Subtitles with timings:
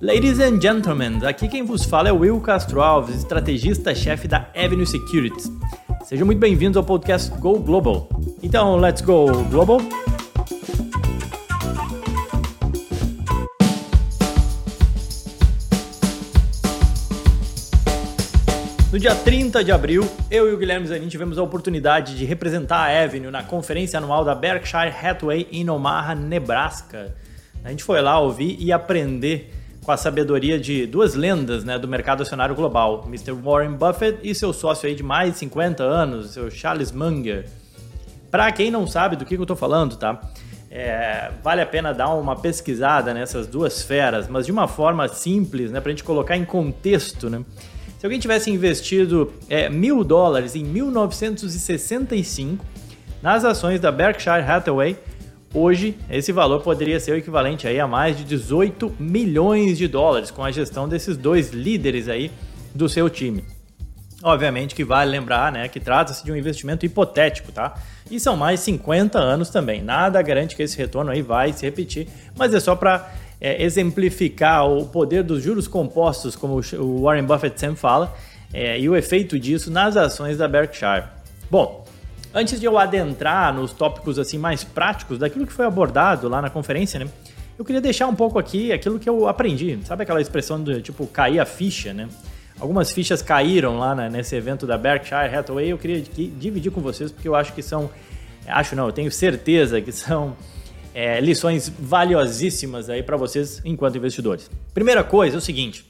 [0.00, 5.50] Ladies and gentlemen, aqui quem vos fala é Will Castro Alves, estrategista-chefe da Avenue Securities.
[6.04, 8.08] Sejam muito bem-vindos ao podcast Go Global.
[8.40, 9.80] Então, let's go global.
[18.92, 22.88] No dia 30 de abril, eu e o Guilherme Zanin tivemos a oportunidade de representar
[22.88, 27.16] a Avenue na conferência anual da Berkshire Hathaway em Omaha, Nebraska.
[27.64, 29.57] A gente foi lá ouvir e aprender
[29.88, 33.32] com a sabedoria de duas lendas né, do mercado acionário global, Mr.
[33.32, 37.46] Warren Buffett e seu sócio aí de mais de 50 anos, seu Charles Munger.
[38.30, 40.20] Para quem não sabe do que, eu estou falando, tá?
[40.70, 45.70] É, vale a pena dar uma pesquisada nessas duas feras, mas de uma forma simples,
[45.70, 47.30] né, para a gente colocar em contexto.
[47.30, 47.42] Né?
[47.98, 52.62] Se alguém tivesse investido é, mil dólares em 1965
[53.22, 54.98] nas ações da Berkshire Hathaway,
[55.52, 60.30] Hoje, esse valor poderia ser o equivalente aí a mais de 18 milhões de dólares
[60.30, 62.30] com a gestão desses dois líderes aí
[62.74, 63.42] do seu time.
[64.22, 67.74] Obviamente que vale lembrar né, que trata-se de um investimento hipotético, tá?
[68.10, 69.80] E são mais 50 anos também.
[69.80, 74.68] Nada garante que esse retorno aí vai se repetir, mas é só para é, exemplificar
[74.68, 78.14] o poder dos juros compostos, como o Warren Buffett sempre fala,
[78.52, 81.04] é, e o efeito disso nas ações da Berkshire.
[81.50, 81.86] Bom,
[82.34, 86.50] Antes de eu adentrar nos tópicos assim mais práticos daquilo que foi abordado lá na
[86.50, 87.08] conferência, né?
[87.58, 89.78] Eu queria deixar um pouco aqui aquilo que eu aprendi.
[89.84, 92.08] Sabe aquela expressão de tipo cair a ficha, né?
[92.60, 95.70] Algumas fichas caíram lá né, nesse evento da Berkshire Hathaway.
[95.70, 97.90] Eu queria dividir com vocês porque eu acho que são,
[98.46, 100.36] acho não, eu tenho certeza que são
[100.94, 104.50] é, lições valiosíssimas aí para vocês enquanto investidores.
[104.74, 105.86] Primeira coisa é o seguinte: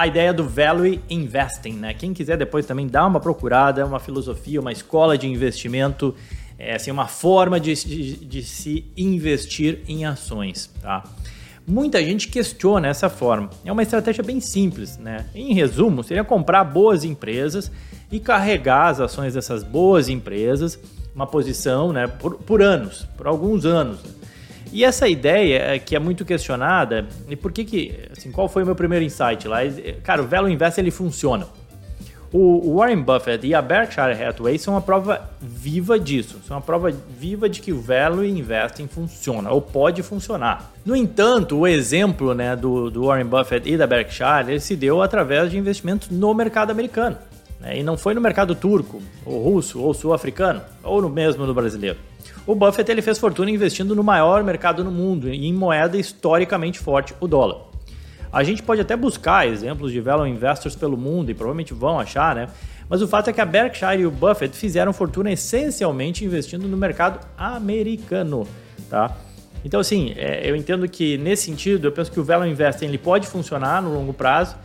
[0.00, 1.92] a ideia do Value Investing, né?
[1.92, 6.14] Quem quiser depois também dá uma procurada, uma filosofia, uma escola de investimento,
[6.58, 11.04] é assim, uma forma de, de, de se investir em ações, tá?
[11.66, 13.50] Muita gente questiona essa forma.
[13.62, 15.26] É uma estratégia bem simples, né?
[15.34, 17.70] Em resumo, seria comprar boas empresas
[18.10, 20.80] e carregar as ações dessas boas empresas,
[21.14, 24.02] uma posição, né, por, por anos, por alguns anos.
[24.02, 24.10] Né?
[24.72, 28.62] E essa ideia é, que é muito questionada, e por que que, assim, qual foi
[28.62, 29.58] o meu primeiro insight lá?
[30.02, 31.46] Cara, o Value Invest ele funciona.
[32.32, 36.38] O Warren Buffett e a Berkshire Hathaway são uma prova viva disso.
[36.46, 40.70] São uma prova viva de que o Value Investing funciona, ou pode funcionar.
[40.86, 45.02] No entanto, o exemplo né, do, do Warren Buffett e da Berkshire ele se deu
[45.02, 47.18] através de investimentos no mercado americano.
[47.58, 51.52] Né, e não foi no mercado turco, ou russo, ou sul-africano, ou no mesmo no
[51.52, 51.98] brasileiro.
[52.46, 56.78] O Buffett ele fez fortuna investindo no maior mercado no mundo e em moeda historicamente
[56.78, 57.70] forte, o dólar.
[58.32, 62.34] A gente pode até buscar exemplos de value investors pelo mundo e provavelmente vão achar,
[62.34, 62.48] né?
[62.88, 66.76] Mas o fato é que a Berkshire e o Buffett fizeram fortuna essencialmente investindo no
[66.76, 68.46] mercado americano,
[68.88, 69.16] tá?
[69.64, 72.98] Então, assim, é, eu entendo que nesse sentido, eu penso que o value investing ele
[72.98, 74.56] pode funcionar no longo prazo,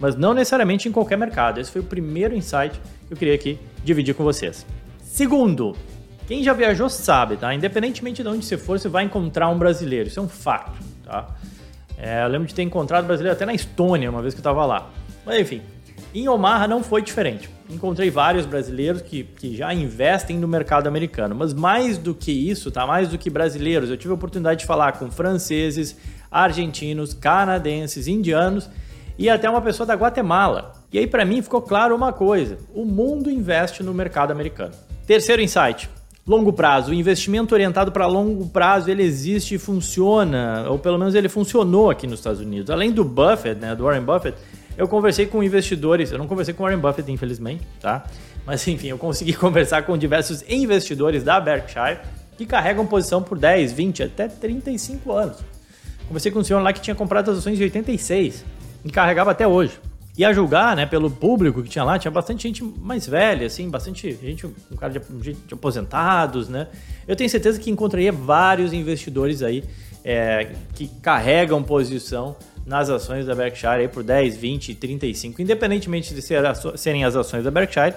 [0.00, 1.60] mas não necessariamente em qualquer mercado.
[1.60, 4.66] Esse foi o primeiro insight que eu queria aqui dividir com vocês.
[5.02, 5.76] Segundo,
[6.26, 7.54] quem já viajou sabe, tá?
[7.54, 10.08] Independentemente de onde você for, você vai encontrar um brasileiro.
[10.08, 11.28] Isso é um fato, tá?
[11.98, 14.64] É, eu lembro de ter encontrado brasileiro até na Estônia, uma vez que eu estava
[14.66, 14.90] lá.
[15.24, 15.62] Mas enfim,
[16.14, 17.48] em Omaha não foi diferente.
[17.70, 21.34] Encontrei vários brasileiros que, que já investem no mercado americano.
[21.34, 22.86] Mas mais do que isso, tá?
[22.86, 25.96] Mais do que brasileiros, eu tive a oportunidade de falar com franceses,
[26.30, 28.68] argentinos, canadenses, indianos
[29.18, 30.72] e até uma pessoa da Guatemala.
[30.92, 34.72] E aí para mim ficou claro uma coisa: o mundo investe no mercado americano.
[35.06, 35.88] Terceiro insight:
[36.24, 41.16] Longo prazo, o investimento orientado para longo prazo, ele existe e funciona, ou pelo menos
[41.16, 42.70] ele funcionou aqui nos Estados Unidos.
[42.70, 44.38] Além do Buffett, né, do Warren Buffett,
[44.78, 48.04] eu conversei com investidores, eu não conversei com Warren Buffett, infelizmente, tá?
[48.46, 51.98] Mas enfim, eu consegui conversar com diversos investidores da Berkshire
[52.38, 55.38] que carregam posição por 10, 20, até 35 anos.
[56.06, 58.44] Conversei com um senhor lá que tinha comprado as ações de 86
[58.84, 59.78] e carregava até hoje.
[60.16, 63.70] E a julgar, né, pelo público que tinha lá, tinha bastante gente mais velha, assim,
[63.70, 66.68] bastante gente, um cara de, de aposentados, né?
[67.08, 69.64] Eu tenho certeza que encontraria vários investidores aí
[70.04, 72.36] é, que carregam posição
[72.66, 76.42] nas ações da Berkshire aí por 10, 20, 35, independentemente de ser,
[76.76, 77.94] serem as ações da Berkshire,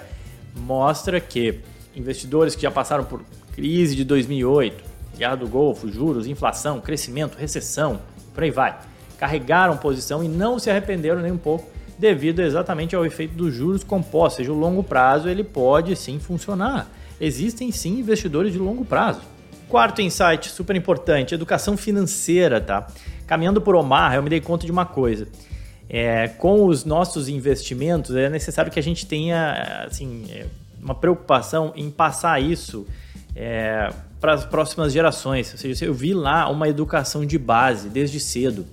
[0.56, 1.60] mostra que
[1.94, 4.82] investidores que já passaram por crise de 2008,
[5.18, 8.00] guerra do Golfo, juros, inflação, crescimento, recessão,
[8.34, 8.78] por aí vai,
[9.18, 13.82] carregaram posição e não se arrependeram nem um pouco devido exatamente ao efeito dos juros
[13.82, 16.90] compostos, ou seja, o longo prazo ele pode sim funcionar.
[17.20, 19.20] Existem sim investidores de longo prazo.
[19.68, 22.86] Quarto insight, super importante, educação financeira, tá?
[23.26, 25.26] Caminhando por Omar, eu me dei conta de uma coisa.
[25.88, 30.46] É, com os nossos investimentos, é necessário que a gente tenha assim, é,
[30.80, 32.86] uma preocupação em passar isso
[33.34, 33.90] é,
[34.20, 35.52] para as próximas gerações.
[35.52, 38.66] Ou seja, eu vi lá uma educação de base desde cedo.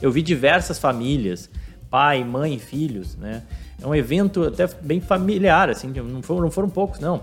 [0.00, 1.50] Eu vi diversas famílias,
[1.90, 3.42] pai, mãe, filhos, né?
[3.82, 7.22] É um evento até bem familiar, assim, não foram, não foram poucos, não.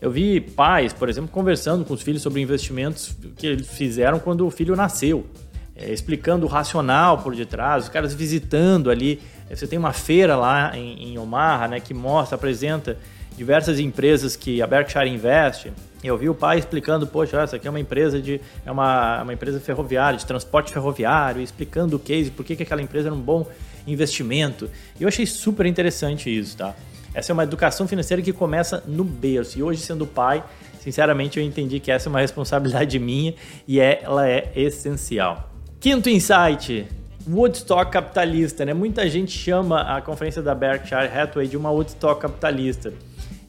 [0.00, 4.46] Eu vi pais, por exemplo, conversando com os filhos sobre investimentos que eles fizeram quando
[4.46, 5.26] o filho nasceu,
[5.74, 9.20] é, explicando o racional por detrás, os caras visitando ali.
[9.48, 12.98] Você tem uma feira lá em, em Omaha, né, que mostra, apresenta
[13.36, 15.72] diversas empresas que a Berkshire investe.
[16.02, 19.32] Eu vi o pai explicando, poxa, essa aqui é uma empresa de é uma, uma
[19.32, 23.20] empresa ferroviária, de transporte ferroviário, explicando o case, por que, que aquela empresa era um
[23.20, 23.46] bom
[23.86, 24.70] investimento.
[24.98, 26.74] Eu achei super interessante isso, tá?
[27.14, 29.58] Essa é uma educação financeira que começa no berço.
[29.58, 30.42] E hoje, sendo pai,
[30.80, 33.34] sinceramente, eu entendi que essa é uma responsabilidade minha
[33.68, 35.50] e ela é essencial.
[35.78, 36.86] Quinto insight.
[37.26, 38.74] Woodstock capitalista, né?
[38.74, 42.92] Muita gente chama a conferência da Berkshire Hathaway de uma Woodstock capitalista.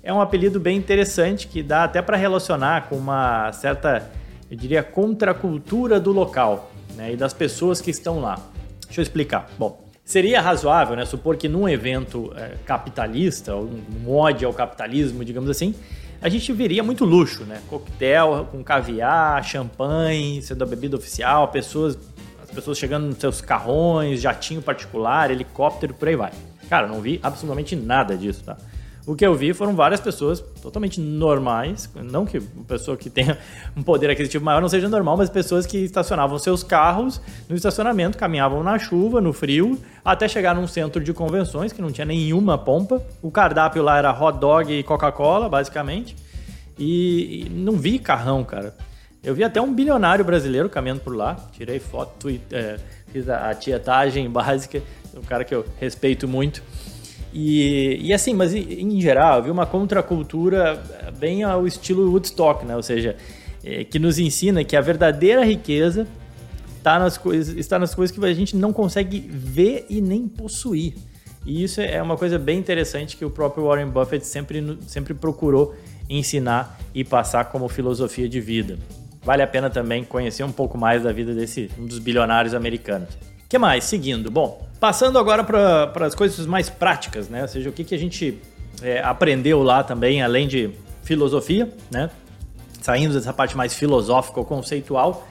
[0.02, 4.10] É um apelido bem interessante que dá até para relacionar com uma certa,
[4.50, 7.14] eu diria, contracultura do local né?
[7.14, 8.40] e das pessoas que estão lá.
[8.86, 9.50] Deixa eu explicar.
[9.58, 15.50] Bom, Seria razoável, né, supor que num evento é, capitalista, um mod ao capitalismo, digamos
[15.50, 15.74] assim,
[16.22, 17.60] a gente veria muito luxo, né?
[17.68, 21.98] Coquetel com caviar, champanhe, sendo a bebida oficial, pessoas,
[22.44, 26.31] as pessoas chegando nos seus carrões, jatinho particular, helicóptero, por aí vai.
[26.69, 28.58] Cara, não vi absolutamente nada disso, tá?
[29.07, 33.38] O que eu vi foram várias pessoas totalmente normais, não que uma pessoa que tenha
[33.78, 38.18] um poder aquisitivo maior não seja normal, mas pessoas que estacionavam seus carros no estacionamento,
[38.18, 42.57] caminhavam na chuva, no frio, até chegar num centro de convenções que não tinha nenhuma
[42.57, 43.00] pompa.
[43.22, 46.16] O cardápio lá era hot dog e Coca-Cola, basicamente.
[46.78, 48.75] E, e, não vi carrão, cara.
[49.24, 51.36] Eu vi até um bilionário brasileiro caminhando por lá.
[51.54, 52.80] Tirei foto, é,
[53.12, 54.81] fiz a, a tietagem básica,
[55.16, 56.63] um cara que eu respeito muito.
[57.38, 60.82] E, e assim, mas em geral, viu uma contracultura
[61.20, 62.78] bem ao estilo Woodstock, né?
[62.78, 63.18] Ou seja,
[63.62, 66.08] é, que nos ensina que a verdadeira riqueza
[66.78, 70.94] está nas, coisas, está nas coisas que a gente não consegue ver e nem possuir.
[71.46, 75.76] E isso é uma coisa bem interessante que o próprio Warren Buffett sempre, sempre procurou
[76.10, 78.80] ensinar e passar como filosofia de vida.
[79.22, 83.10] Vale a pena também conhecer um pouco mais da vida desse um dos bilionários americanos
[83.48, 83.84] que mais?
[83.84, 84.32] Seguindo.
[84.32, 87.44] Bom, passando agora para as coisas mais práticas, né?
[87.44, 88.40] Ou seja, o que, que a gente
[88.82, 90.72] é, aprendeu lá também, além de
[91.04, 92.10] filosofia, né?
[92.82, 95.28] Saindo dessa parte mais filosófica ou conceitual.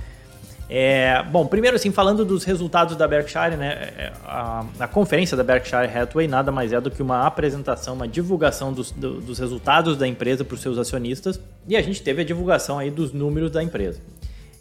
[0.69, 3.93] É, bom, primeiro assim, falando dos resultados da Berkshire, né?
[3.97, 8.09] É, a, a, conferência da Berkshire Hathaway nada mais é do que uma apresentação, uma
[8.09, 11.39] divulgação dos, do, dos resultados da empresa para os seus acionistas.
[11.69, 14.01] E a gente teve a divulgação aí dos números da empresa.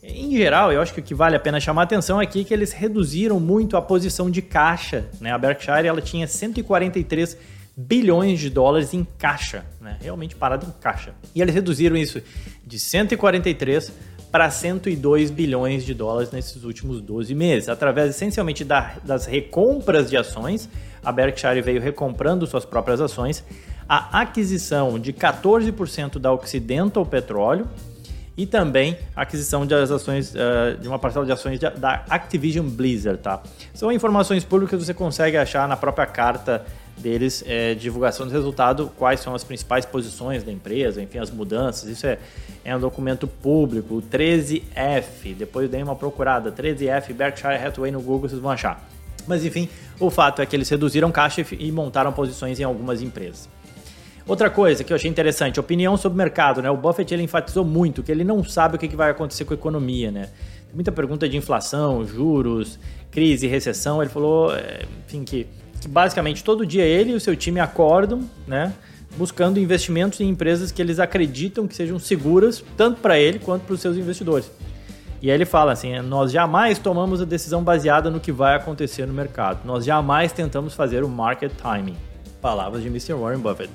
[0.06, 2.44] Em geral, eu acho que o que vale a pena chamar a atenção aqui é
[2.44, 5.06] que eles reduziram muito a posição de caixa.
[5.22, 5.32] Né?
[5.32, 7.38] A Berkshire ela tinha 143
[7.76, 9.98] bilhões de dólares em caixa, né?
[10.02, 11.14] realmente parado em caixa.
[11.34, 12.22] E eles reduziram isso
[12.68, 13.94] de 143
[14.30, 20.18] para 102 bilhões de dólares nesses últimos 12 meses, através essencialmente da, das recompras de
[20.18, 20.68] ações.
[21.02, 23.42] A Berkshire veio recomprando suas próprias ações,
[23.88, 27.70] a aquisição de 14% da Occidental Petróleo
[28.35, 32.68] e também a aquisição de ações uh, de uma parcela de ações de, da Activision
[32.68, 33.41] Blizzard, tá?
[33.74, 36.65] São informações públicas que você consegue achar na própria carta
[36.97, 41.89] deles, é, divulgação do resultado, quais são as principais posições da empresa, enfim, as mudanças.
[41.89, 42.18] Isso é,
[42.63, 45.33] é um documento público, o 13F.
[45.35, 48.83] Depois dei uma procurada, 13F Berkshire Hathaway no Google, vocês vão achar.
[49.27, 49.69] Mas enfim,
[50.00, 53.49] o fato é que eles reduziram caixa e montaram posições em algumas empresas.
[54.25, 56.69] Outra coisa que eu achei interessante, opinião sobre o mercado, né?
[56.69, 59.57] O Buffett ele enfatizou muito que ele não sabe o que vai acontecer com a
[59.57, 60.30] economia, né?
[60.73, 62.80] Muita pergunta de inflação, juros,
[63.11, 64.01] crise, recessão.
[64.01, 65.45] Ele falou, é, enfim, que,
[65.80, 68.73] que basicamente todo dia ele e o seu time acordam, né?
[69.18, 73.73] Buscando investimentos em empresas que eles acreditam que sejam seguras, tanto para ele quanto para
[73.73, 74.49] os seus investidores.
[75.21, 79.06] E aí ele fala assim: nós jamais tomamos a decisão baseada no que vai acontecer
[79.06, 79.65] no mercado.
[79.65, 81.97] Nós jamais tentamos fazer o market timing.
[82.42, 83.13] Palavras de Mr.
[83.13, 83.69] Warren Buffett.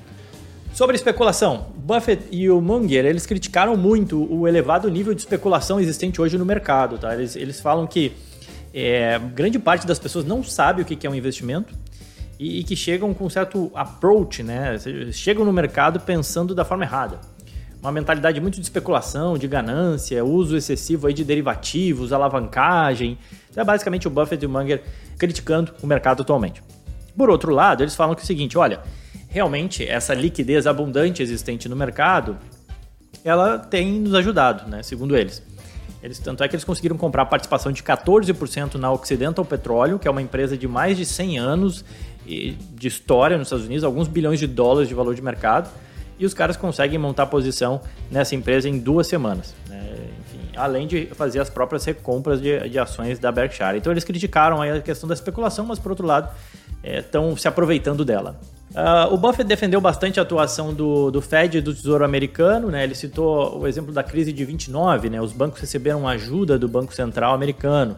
[0.73, 6.21] Sobre especulação, Buffett e o Munger, eles criticaram muito o elevado nível de especulação existente
[6.21, 6.97] hoje no mercado.
[6.97, 7.13] Tá?
[7.13, 8.13] Eles, eles falam que
[8.73, 11.73] é, grande parte das pessoas não sabe o que é um investimento
[12.39, 14.77] e, e que chegam com um certo approach, né?
[15.11, 17.19] chegam no mercado pensando da forma errada.
[17.81, 23.17] Uma mentalidade muito de especulação, de ganância, uso excessivo aí de derivativos, alavancagem.
[23.49, 24.83] Então é basicamente o Buffett e o Munger
[25.17, 26.61] criticando o mercado atualmente.
[27.17, 28.81] Por outro lado, eles falam que é o seguinte, olha,
[29.29, 32.37] realmente essa liquidez abundante existente no mercado,
[33.23, 34.83] ela tem nos ajudado, né?
[34.83, 35.41] Segundo eles.
[36.01, 40.11] Eles, tanto é que eles conseguiram comprar participação de 14% na Occidental Petróleo, que é
[40.11, 41.85] uma empresa de mais de 100 anos
[42.25, 45.69] de história nos Estados Unidos, alguns bilhões de dólares de valor de mercado,
[46.17, 47.81] e os caras conseguem montar posição
[48.11, 49.55] nessa empresa em duas semanas.
[49.67, 49.81] Né?
[50.19, 53.77] Enfim, além de fazer as próprias recompras de, de ações da Berkshire.
[53.77, 56.29] Então eles criticaram a questão da especulação, mas por outro lado
[56.83, 58.39] estão é, se aproveitando dela.
[58.71, 62.83] Uh, o Buffett defendeu bastante a atuação do, do Fed e do Tesouro Americano, né?
[62.83, 65.19] Ele citou o exemplo da crise de 29, né?
[65.19, 67.97] Os bancos receberam ajuda do Banco Central americano.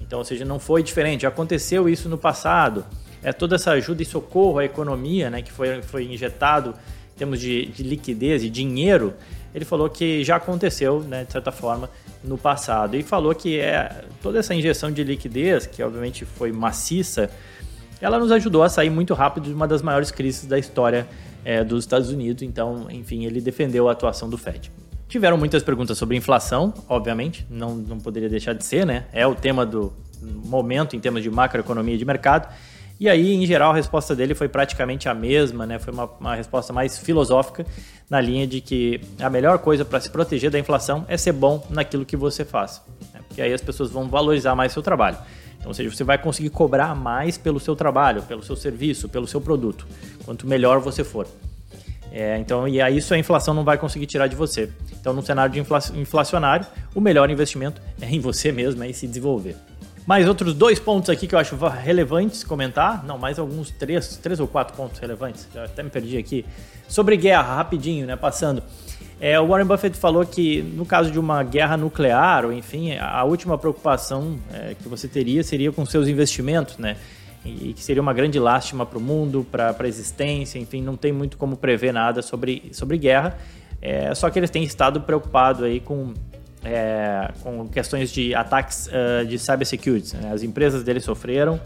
[0.00, 1.24] Então, ou seja, não foi diferente.
[1.24, 2.84] Aconteceu isso no passado.
[3.22, 5.40] É toda essa ajuda e socorro à economia, né?
[5.40, 6.74] Que foi, foi injetado
[7.14, 9.14] em termos de, de liquidez e dinheiro.
[9.54, 11.24] Ele falou que já aconteceu, né?
[11.24, 11.88] De certa forma,
[12.24, 12.96] no passado.
[12.96, 17.30] E falou que é toda essa injeção de liquidez, que obviamente foi maciça
[18.00, 21.06] ela nos ajudou a sair muito rápido de uma das maiores crises da história
[21.44, 22.42] é, dos Estados Unidos.
[22.42, 24.70] Então, enfim, ele defendeu a atuação do Fed.
[25.08, 29.06] Tiveram muitas perguntas sobre inflação, obviamente, não, não poderia deixar de ser, né?
[29.12, 32.52] É o tema do momento em termos de macroeconomia e de mercado.
[33.00, 35.78] E aí, em geral, a resposta dele foi praticamente a mesma, né?
[35.78, 37.64] Foi uma, uma resposta mais filosófica,
[38.10, 41.64] na linha de que a melhor coisa para se proteger da inflação é ser bom
[41.70, 42.82] naquilo que você faz.
[43.14, 43.20] Né?
[43.26, 45.16] Porque aí as pessoas vão valorizar mais seu trabalho.
[45.68, 49.26] Então, ou seja, você vai conseguir cobrar mais pelo seu trabalho, pelo seu serviço, pelo
[49.26, 49.86] seu produto,
[50.24, 51.26] quanto melhor você for.
[52.10, 54.70] É, então, e aí isso a inflação não vai conseguir tirar de você.
[54.98, 55.60] Então, num cenário de
[56.00, 59.56] inflacionário, o melhor investimento é em você mesmo, é em se desenvolver.
[60.08, 63.04] Mais outros dois pontos aqui que eu acho relevantes comentar.
[63.04, 65.46] Não, mais alguns três, três ou quatro pontos relevantes.
[65.52, 66.46] Já até me perdi aqui.
[66.88, 68.16] Sobre guerra, rapidinho, né?
[68.16, 68.62] Passando.
[69.20, 73.22] É, o Warren Buffett falou que no caso de uma guerra nuclear, ou enfim, a
[73.24, 76.96] última preocupação é, que você teria seria com seus investimentos, né?
[77.44, 81.12] E que seria uma grande lástima para o mundo, para a existência, enfim, não tem
[81.12, 83.36] muito como prever nada sobre, sobre guerra.
[83.82, 86.14] É, só que eles têm estado preocupados aí com,
[86.64, 90.16] é, com questões de ataques uh, de cybersecurity.
[90.16, 90.32] Né?
[90.32, 91.60] As empresas deles sofreram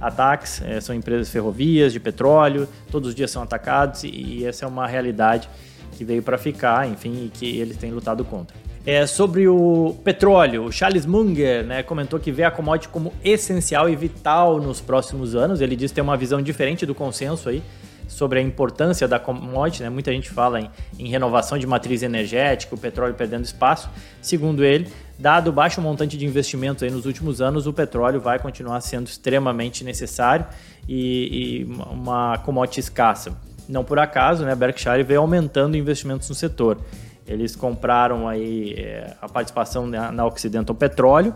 [0.00, 4.64] ataques, é, são empresas ferrovias, de petróleo, todos os dias são atacados e, e essa
[4.64, 5.48] é uma realidade
[5.92, 8.56] que veio para ficar, enfim, e que eles têm lutado contra.
[8.86, 13.90] É, sobre o petróleo, o Charles Munger né, comentou que vê a commodity como essencial
[13.90, 15.60] e vital nos próximos anos.
[15.60, 17.62] Ele diz ter uma visão diferente do consenso aí
[18.10, 19.82] sobre a importância da commodity.
[19.82, 19.88] Né?
[19.88, 23.88] Muita gente fala em, em renovação de matriz energética, o petróleo perdendo espaço.
[24.20, 24.88] Segundo ele,
[25.18, 29.06] dado o baixo montante de investimentos aí nos últimos anos, o petróleo vai continuar sendo
[29.06, 30.44] extremamente necessário
[30.88, 33.32] e, e uma commodity escassa.
[33.68, 36.78] Não por acaso, né, Berkshire veio aumentando investimentos no setor.
[37.26, 41.32] Eles compraram aí é, a participação na, na Occidental Petróleo,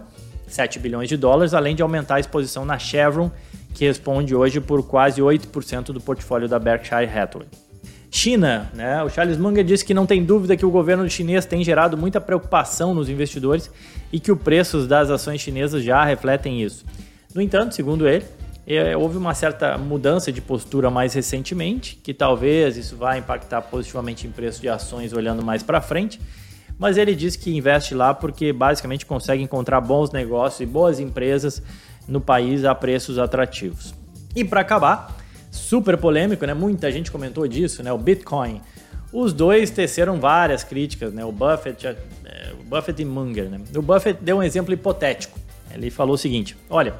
[0.49, 3.31] 7 bilhões de dólares, além de aumentar a exposição na Chevron,
[3.75, 7.49] que responde hoje por quase 8% do portfólio da Berkshire Hathaway.
[8.11, 9.02] China, né?
[9.02, 12.21] O Charles Munger disse que não tem dúvida que o governo chinês tem gerado muita
[12.21, 13.69] preocupação nos investidores
[14.12, 16.87] e que os preços das ações chinesas já refletem isso.
[17.35, 18.25] No entanto, segundo ele,
[18.64, 24.28] é, houve uma certa mudança de postura mais recentemente, que talvez isso vá impactar positivamente
[24.28, 26.21] em preço de ações olhando mais para frente.
[26.78, 31.61] Mas ele diz que investe lá porque basicamente consegue encontrar bons negócios e boas empresas
[32.06, 33.94] no país a preços atrativos.
[34.34, 35.16] E para acabar,
[35.50, 36.54] super polêmico, né?
[36.54, 37.92] Muita gente comentou disso, né?
[37.92, 38.61] O Bitcoin.
[39.12, 41.25] Os dois teceram várias críticas, né?
[41.25, 41.96] O Buffett, é,
[42.58, 43.61] o Buffett e Munger, né?
[43.76, 45.38] O Buffett deu um exemplo hipotético.
[45.73, 46.94] Ele falou o seguinte: olha,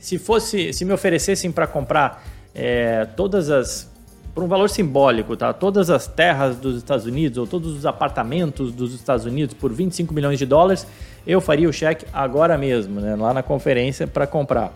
[0.00, 3.91] se fosse, se me oferecessem para comprar é, todas as
[4.34, 5.52] por um valor simbólico, tá?
[5.52, 10.12] Todas as terras dos Estados Unidos ou todos os apartamentos dos Estados Unidos por 25
[10.14, 10.86] milhões de dólares,
[11.26, 13.14] eu faria o cheque agora mesmo, né?
[13.14, 14.72] Lá na conferência para comprar.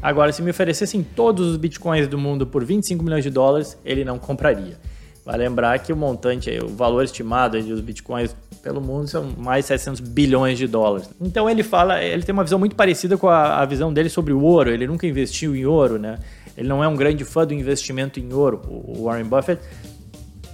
[0.00, 4.04] Agora, se me oferecessem todos os bitcoins do mundo por 25 milhões de dólares, ele
[4.04, 4.78] não compraria.
[5.24, 9.68] Vai lembrar que o montante, o valor estimado dos bitcoins pelo mundo são mais de
[9.68, 11.10] 700 bilhões de dólares.
[11.20, 14.32] Então ele fala, ele tem uma visão muito parecida com a, a visão dele sobre
[14.32, 14.70] o ouro.
[14.70, 16.18] Ele nunca investiu em ouro, né?
[16.56, 19.62] Ele não é um grande fã do investimento em ouro, o Warren Buffett.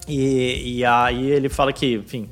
[0.09, 2.29] E, e aí ele fala que, enfim,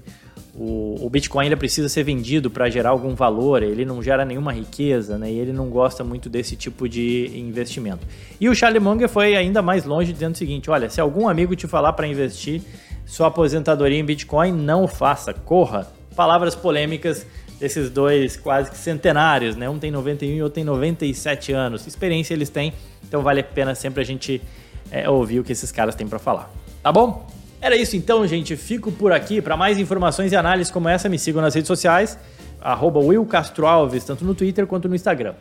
[0.54, 4.52] o, o Bitcoin ele precisa ser vendido para gerar algum valor, ele não gera nenhuma
[4.52, 5.30] riqueza, né?
[5.30, 8.06] E ele não gosta muito desse tipo de investimento.
[8.40, 11.54] E o Charlie Munger foi ainda mais longe, dizendo o seguinte: olha, se algum amigo
[11.54, 12.60] te falar para investir
[13.06, 15.90] sua aposentadoria em Bitcoin, não faça, corra.
[16.14, 17.26] Palavras polêmicas
[17.58, 19.68] desses dois quase que centenários, né?
[19.68, 21.86] Um tem 91 e outro tem 97 anos.
[21.86, 22.72] Experiência eles têm,
[23.10, 24.40] então vale a pena sempre a gente
[24.88, 26.48] é, ouvir o que esses caras têm para falar.
[26.80, 27.28] Tá bom?
[27.60, 28.54] Era isso então, gente.
[28.54, 29.42] Fico por aqui.
[29.42, 32.16] Para mais informações e análises como essa, me sigam nas redes sociais,
[32.60, 35.34] arroba Will Castro Alves, tanto no Twitter quanto no Instagram.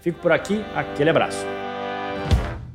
[0.00, 1.61] Fico por aqui, aquele abraço.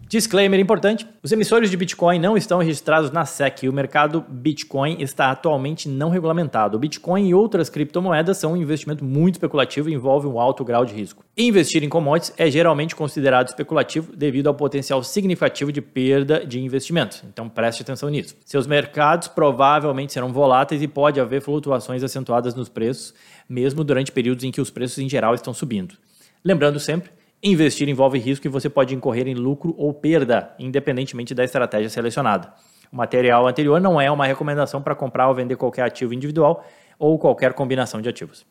[0.10, 5.02] Disclaimer importante: os emissores de Bitcoin não estão registrados na SEC e o mercado Bitcoin
[5.02, 6.78] está atualmente não regulamentado.
[6.78, 10.86] O Bitcoin e outras criptomoedas são um investimento muito especulativo e envolve um alto grau
[10.86, 11.26] de risco.
[11.38, 17.22] Investir em commodities é geralmente considerado especulativo devido ao potencial significativo de perda de investimentos.
[17.28, 18.34] Então preste atenção nisso.
[18.46, 23.14] Seus mercados provavelmente serão voláteis e pode haver flutuações acentuadas nos preços,
[23.50, 25.96] mesmo durante períodos em que os preços em geral estão subindo.
[26.46, 31.44] Lembrando sempre Investir envolve risco e você pode incorrer em lucro ou perda, independentemente da
[31.44, 32.51] estratégia selecionada.
[32.91, 36.65] O material anterior não é uma recomendação para comprar ou vender qualquer ativo individual
[36.98, 38.44] ou qualquer combinação de ativos.